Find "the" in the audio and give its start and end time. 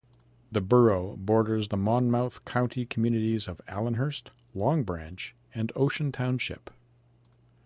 0.51-0.61, 1.67-1.77